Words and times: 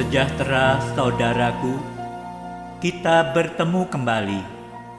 sejahtera 0.00 0.80
saudaraku, 0.96 1.76
kita 2.80 3.36
bertemu 3.36 3.84
kembali 3.92 4.40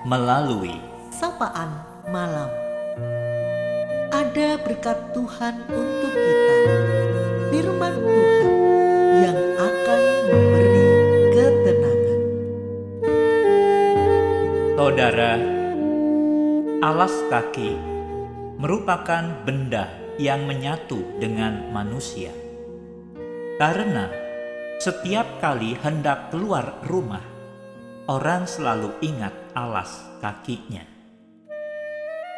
melalui 0.06 0.78
sapaan 1.10 1.74
malam. 2.14 2.46
Ada 4.14 4.62
berkat 4.62 5.02
Tuhan 5.18 5.66
untuk 5.74 6.14
kita, 6.14 6.58
firman 7.50 7.98
Tuhan 7.98 8.50
yang 9.26 9.40
akan 9.58 10.02
memberi 10.30 10.90
ketenangan. 11.34 12.20
Saudara, 14.78 15.34
alas 16.86 17.16
kaki 17.34 17.74
merupakan 18.62 19.26
benda 19.50 19.90
yang 20.22 20.46
menyatu 20.46 21.02
dengan 21.18 21.74
manusia. 21.74 22.30
Karena 23.58 24.21
setiap 24.82 25.38
kali 25.38 25.78
hendak 25.78 26.34
keluar 26.34 26.82
rumah, 26.90 27.22
orang 28.10 28.50
selalu 28.50 28.90
ingat 29.06 29.30
alas 29.54 30.10
kakinya. 30.18 30.82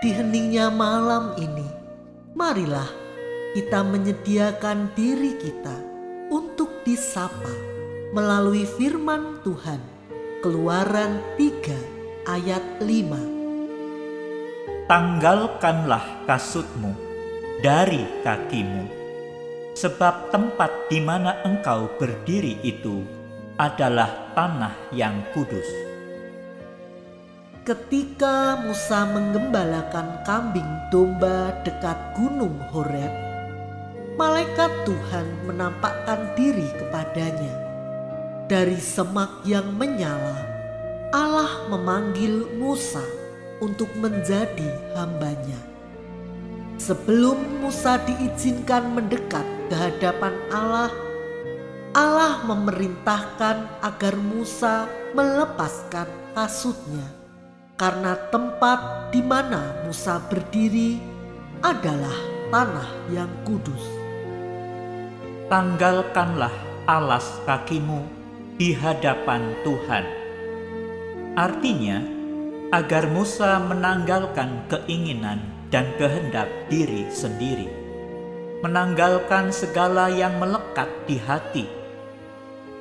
Di 0.04 0.12
heningnya 0.12 0.68
malam 0.68 1.40
ini, 1.40 1.64
marilah 2.36 2.92
kita 3.56 3.88
menyediakan 3.88 4.92
diri 4.92 5.40
kita 5.40 5.72
untuk 6.36 6.84
disapa 6.84 7.56
melalui 8.12 8.68
firman 8.76 9.40
Tuhan. 9.48 9.80
Keluaran 10.44 11.24
3 11.40 12.28
ayat 12.28 12.84
5. 12.84 14.92
Tanggalkanlah 14.92 16.28
kasutmu 16.28 16.92
dari 17.64 18.04
kakimu 18.28 19.03
sebab 19.74 20.30
tempat 20.30 20.90
di 20.90 21.02
mana 21.02 21.42
engkau 21.46 21.90
berdiri 21.98 22.62
itu 22.62 23.02
adalah 23.58 24.34
tanah 24.34 24.74
yang 24.94 25.22
kudus. 25.34 25.66
Ketika 27.64 28.60
Musa 28.60 29.08
menggembalakan 29.08 30.26
kambing 30.28 30.68
domba 30.92 31.56
dekat 31.64 31.96
Gunung 32.20 32.60
Horeb, 32.76 33.14
malaikat 34.20 34.72
Tuhan 34.84 35.48
menampakkan 35.48 36.36
diri 36.36 36.68
kepadanya. 36.76 37.56
Dari 38.52 38.76
semak 38.76 39.48
yang 39.48 39.72
menyala, 39.80 40.44
Allah 41.16 41.72
memanggil 41.72 42.52
Musa 42.60 43.06
untuk 43.64 43.88
menjadi 43.96 45.00
hambanya. 45.00 45.73
Sebelum 46.84 47.64
Musa 47.64 47.96
diizinkan 48.04 48.92
mendekat 48.92 49.48
ke 49.72 49.76
hadapan 49.88 50.36
Allah, 50.52 50.92
Allah 51.96 52.44
memerintahkan 52.44 53.80
agar 53.80 54.20
Musa 54.20 54.92
melepaskan 55.16 56.12
kasutnya 56.36 57.08
karena 57.80 58.20
tempat 58.36 59.08
di 59.16 59.24
mana 59.24 59.88
Musa 59.88 60.20
berdiri 60.28 61.00
adalah 61.64 62.20
tanah 62.52 62.92
yang 63.16 63.32
kudus. 63.48 63.88
Tanggalkanlah 65.48 66.52
alas 66.84 67.40
kakimu 67.48 68.04
di 68.60 68.76
hadapan 68.76 69.56
Tuhan. 69.64 70.04
Artinya, 71.40 72.04
agar 72.76 73.08
Musa 73.08 73.56
menanggalkan 73.72 74.68
keinginan 74.68 75.63
dan 75.74 75.90
kehendak 75.98 76.46
diri 76.70 77.10
sendiri, 77.10 77.66
menanggalkan 78.62 79.50
segala 79.50 80.06
yang 80.14 80.38
melekat 80.38 80.86
di 81.10 81.18
hati, 81.18 81.66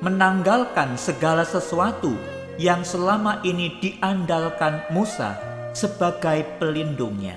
menanggalkan 0.05 0.93
segala 0.93 1.41
sesuatu 1.41 2.13
yang 2.61 2.85
selama 2.85 3.41
ini 3.41 3.81
diandalkan 3.81 4.85
Musa 4.93 5.33
sebagai 5.73 6.45
pelindungnya, 6.61 7.33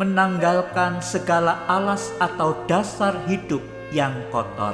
menanggalkan 0.00 1.04
segala 1.04 1.60
alas 1.68 2.08
atau 2.16 2.56
dasar 2.64 3.12
hidup 3.28 3.60
yang 3.92 4.16
kotor 4.32 4.72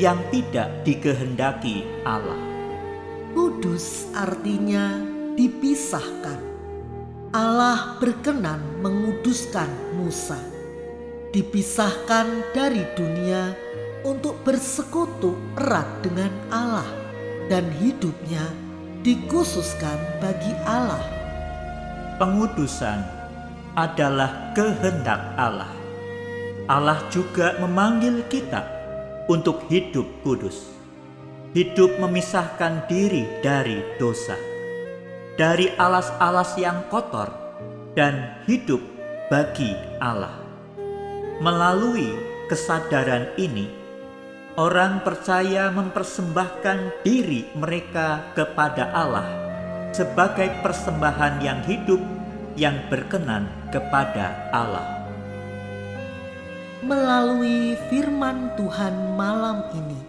yang 0.00 0.16
tidak 0.32 0.72
dikehendaki 0.88 1.84
Allah. 2.08 2.40
Kudus 3.36 4.08
artinya 4.16 4.96
dipisahkan 5.36 6.49
Allah 7.30 7.94
berkenan 8.02 8.58
menguduskan 8.82 9.70
Musa, 9.94 10.34
dipisahkan 11.30 12.26
dari 12.50 12.82
dunia 12.98 13.54
untuk 14.02 14.34
bersekutu 14.42 15.38
erat 15.54 15.86
dengan 16.02 16.34
Allah, 16.50 16.90
dan 17.46 17.70
hidupnya 17.78 18.42
dikhususkan 19.06 19.94
bagi 20.18 20.50
Allah. 20.66 21.06
Pengudusan 22.18 23.06
adalah 23.78 24.50
kehendak 24.58 25.22
Allah. 25.38 25.70
Allah 26.66 26.98
juga 27.14 27.54
memanggil 27.62 28.26
kita 28.26 28.66
untuk 29.30 29.70
hidup 29.70 30.10
kudus, 30.26 30.74
hidup 31.54 31.94
memisahkan 32.02 32.90
diri 32.90 33.22
dari 33.38 33.86
dosa 34.02 34.49
dari 35.38 35.70
alas-alas 35.78 36.56
yang 36.58 36.86
kotor 36.90 37.30
dan 37.94 38.40
hidup 38.46 38.80
bagi 39.30 39.74
Allah. 40.02 40.34
Melalui 41.40 42.14
kesadaran 42.50 43.32
ini, 43.38 43.70
orang 44.58 45.00
percaya 45.06 45.70
mempersembahkan 45.70 47.06
diri 47.06 47.46
mereka 47.56 48.34
kepada 48.34 48.90
Allah 48.90 49.26
sebagai 49.90 50.50
persembahan 50.62 51.42
yang 51.42 51.60
hidup 51.66 52.02
yang 52.58 52.76
berkenan 52.90 53.48
kepada 53.70 54.50
Allah. 54.50 55.00
Melalui 56.80 57.76
firman 57.92 58.56
Tuhan 58.56 59.14
malam 59.14 59.68
ini, 59.76 60.00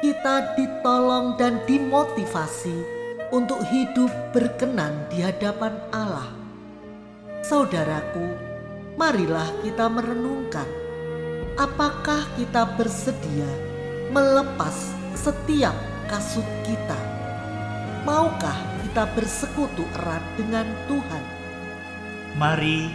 kita 0.00 0.54
ditolong 0.54 1.34
dan 1.40 1.58
dimotivasi 1.66 2.93
untuk 3.34 3.66
hidup 3.66 4.14
berkenan 4.30 5.10
di 5.10 5.18
hadapan 5.18 5.74
Allah. 5.90 6.30
Saudaraku, 7.42 8.30
marilah 8.94 9.50
kita 9.66 9.90
merenungkan 9.90 10.70
apakah 11.58 12.22
kita 12.38 12.62
bersedia 12.78 13.50
melepas 14.14 14.94
setiap 15.18 15.74
kasut 16.06 16.46
kita. 16.62 16.94
Maukah 18.06 18.54
kita 18.86 19.10
bersekutu 19.18 19.82
erat 19.98 20.22
dengan 20.38 20.70
Tuhan? 20.86 21.24
Mari 22.38 22.86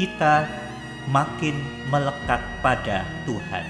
kita 0.00 0.48
makin 1.12 1.60
melekat 1.92 2.40
pada 2.64 3.04
Tuhan. 3.28 3.66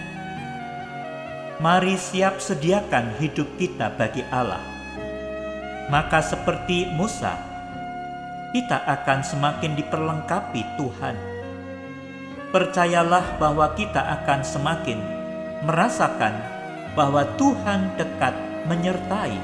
Mari 1.59 1.99
siap 1.99 2.39
sediakan 2.39 3.19
hidup 3.19 3.49
kita 3.59 3.91
bagi 3.99 4.23
Allah 4.31 4.74
maka 5.93 6.25
seperti 6.25 6.89
Musa, 6.97 7.37
kita 8.55 8.87
akan 8.87 9.21
semakin 9.21 9.75
diperlengkapi 9.75 10.63
Tuhan. 10.81 11.17
Percayalah 12.55 13.37
bahwa 13.43 13.75
kita 13.75 13.99
akan 14.23 14.41
semakin 14.47 14.99
merasakan 15.67 16.39
bahwa 16.95 17.27
Tuhan 17.35 17.91
dekat 17.99 18.35
menyertai 18.71 19.35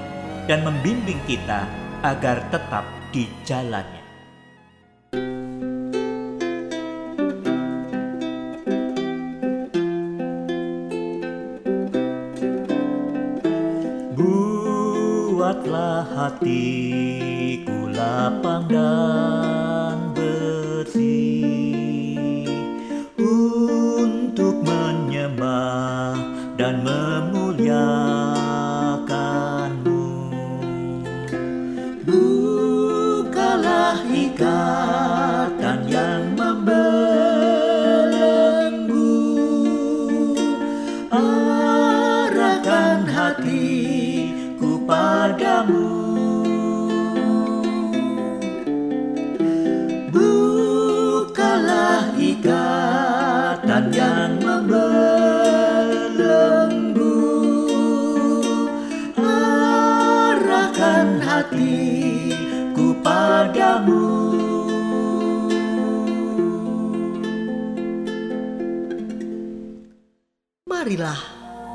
dan 0.46 0.62
membimbing 0.62 1.18
kita 1.26 1.66
agar 2.06 2.40
tetap 2.54 2.86
di 3.10 3.26
jalannya. 3.42 3.99
Hatiku 16.20 17.88
lapang 17.88 18.68
dan 18.68 19.69
ikatan 52.40 53.92
yang 53.92 54.40
membelenggu. 54.40 57.20
Arahkan 59.20 61.20
hatiku 61.20 62.96
padamu. 63.04 64.08
Marilah 70.64 71.20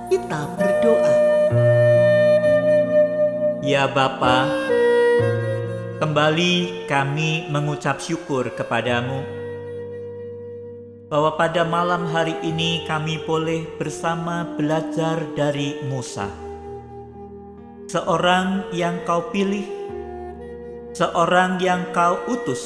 kita 0.09 0.41
berdoa. 0.57 1.13
Ya 3.61 3.85
Bapa 3.85 4.49
kembali 6.01 6.89
kami 6.89 7.53
mengucap 7.53 8.01
syukur 8.01 8.49
kepadamu 8.57 9.44
bahwa 11.05 11.37
pada 11.37 11.61
malam 11.61 12.09
hari 12.09 12.33
ini 12.41 12.81
kami 12.89 13.21
boleh 13.29 13.69
bersama 13.77 14.57
belajar 14.57 15.21
dari 15.37 15.85
Musa. 15.85 16.25
Seorang 17.85 18.73
yang 18.73 19.05
kau 19.05 19.29
pilih, 19.29 19.69
seorang 20.97 21.61
yang 21.61 21.93
kau 21.93 22.17
utus 22.25 22.65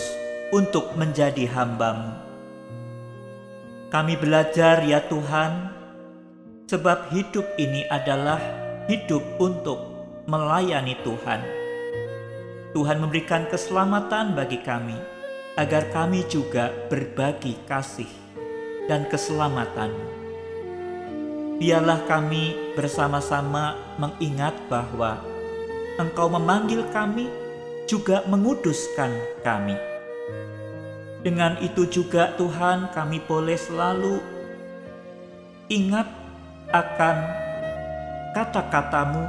untuk 0.55 0.95
menjadi 0.95 1.51
hambamu. 1.51 2.15
Kami 3.91 4.15
belajar 4.15 4.87
ya 4.87 5.03
Tuhan, 5.03 5.75
sebab 6.71 7.11
hidup 7.11 7.43
ini 7.59 7.83
adalah 7.91 8.39
hidup 8.87 9.21
untuk 9.43 9.83
melayani 10.31 10.95
Tuhan. 11.03 11.41
Tuhan 12.71 12.97
memberikan 13.03 13.49
keselamatan 13.51 14.37
bagi 14.37 14.61
kami, 14.63 14.95
agar 15.59 15.91
kami 15.91 16.23
juga 16.31 16.71
berbagi 16.87 17.57
kasih 17.67 18.18
dan 18.89 19.05
keselamatan. 19.05 19.93
Biarlah 21.61 22.01
kami 22.09 22.73
bersama-sama 22.73 23.77
mengingat 24.01 24.57
bahwa 24.65 25.21
Engkau 25.99 26.31
memanggil 26.31 26.87
kami, 26.95 27.27
juga 27.83 28.23
menguduskan 28.31 29.11
kami. 29.43 29.75
Dengan 31.19 31.59
itu 31.59 31.83
juga 31.91 32.31
Tuhan 32.39 32.87
kami 32.95 33.19
boleh 33.27 33.59
selalu 33.59 34.23
ingat 35.67 36.07
akan 36.71 37.17
kata-katamu, 38.31 39.27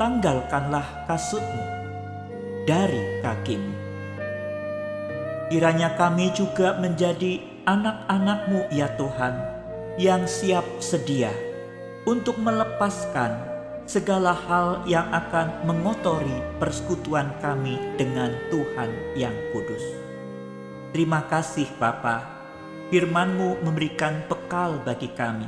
tanggalkanlah 0.00 0.86
kasutmu 1.04 1.64
dari 2.64 3.20
kakimu. 3.20 3.74
Kiranya 5.52 5.92
kami 6.00 6.32
juga 6.32 6.80
menjadi 6.80 7.44
anak-anakmu 7.68 8.72
ya 8.72 8.88
Tuhan, 8.96 9.36
yang 10.00 10.24
siap 10.24 10.64
sedia 10.80 11.28
untuk 12.08 12.40
melepaskan 12.40 13.36
segala 13.84 14.32
hal 14.32 14.88
yang 14.88 15.04
akan 15.12 15.68
mengotori 15.68 16.40
persekutuan 16.56 17.28
kami 17.44 17.76
dengan 18.00 18.32
Tuhan 18.48 18.88
yang 19.12 19.36
kudus. 19.52 19.84
Terima 20.96 21.28
kasih 21.28 21.68
Bapa, 21.76 22.24
firman-Mu 22.88 23.60
memberikan 23.60 24.24
bekal 24.32 24.80
bagi 24.80 25.12
kami 25.12 25.44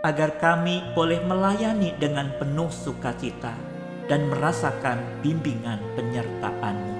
agar 0.00 0.40
kami 0.40 0.80
boleh 0.96 1.20
melayani 1.20 1.92
dengan 2.00 2.32
penuh 2.40 2.72
sukacita 2.72 3.52
dan 4.08 4.24
merasakan 4.32 5.20
bimbingan 5.20 5.84
penyertaan-Mu. 6.00 6.94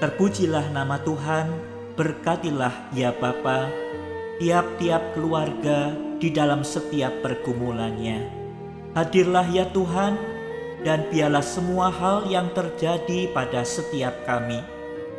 Terpujilah 0.00 0.72
nama 0.72 0.96
Tuhan, 1.04 1.73
berkatilah 1.94 2.90
ya 2.90 3.14
Bapa, 3.14 3.70
tiap-tiap 4.42 5.14
keluarga 5.14 5.94
di 6.18 6.30
dalam 6.34 6.66
setiap 6.66 7.22
pergumulannya. 7.22 8.26
Hadirlah 8.94 9.46
ya 9.50 9.66
Tuhan, 9.70 10.18
dan 10.84 11.06
biarlah 11.08 11.42
semua 11.42 11.88
hal 11.88 12.28
yang 12.28 12.52
terjadi 12.52 13.32
pada 13.32 13.64
setiap 13.64 14.12
kami 14.28 14.60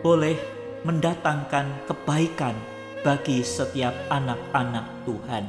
boleh 0.05 0.37
mendatangkan 0.85 1.89
kebaikan 1.89 2.53
bagi 3.01 3.41
setiap 3.41 3.95
anak-anak 4.13 4.85
Tuhan. 5.09 5.43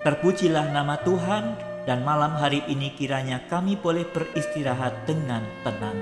Terpujilah 0.00 0.72
nama 0.72 0.96
Tuhan 1.04 1.54
dan 1.84 2.00
malam 2.00 2.32
hari 2.32 2.64
ini 2.66 2.96
kiranya 2.96 3.44
kami 3.52 3.76
boleh 3.76 4.08
beristirahat 4.08 5.04
dengan 5.04 5.44
tenang. 5.62 6.00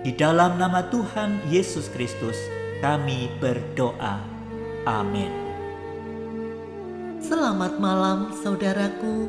Di 0.00 0.16
dalam 0.16 0.56
nama 0.56 0.86
Tuhan 0.88 1.44
Yesus 1.52 1.92
Kristus 1.92 2.40
kami 2.80 3.32
berdoa. 3.40 4.20
Amin. 4.86 5.32
Selamat 7.18 7.82
malam 7.82 8.30
saudaraku. 8.38 9.26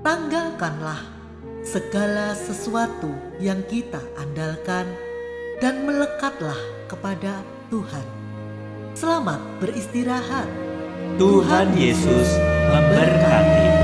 Tanggalkanlah 0.00 1.04
segala 1.60 2.32
sesuatu 2.32 3.12
yang 3.38 3.60
kita 3.68 4.00
andalkan 4.16 4.88
dan 5.60 5.84
melekatlah 5.84 6.56
kepada 6.88 7.44
Tuhan. 7.68 8.06
Selamat 8.96 9.38
beristirahat. 9.60 10.48
Tuhan 11.20 11.76
Yesus 11.76 12.28
memberkati. 12.72 13.79